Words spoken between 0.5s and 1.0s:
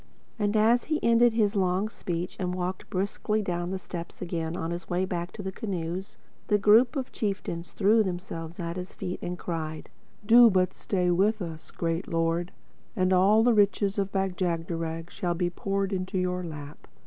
as he